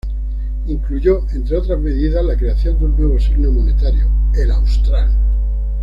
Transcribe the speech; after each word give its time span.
Incluyó, 0.65 1.27
entre 1.29 1.57
otras 1.57 1.79
medidas, 1.79 2.25
la 2.25 2.35
creación 2.35 2.79
de 2.79 2.85
un 2.85 2.97
nuevo 2.97 3.19
signo 3.19 3.51
monetario, 3.51 4.09
el 4.33 4.49
austral. 4.49 5.11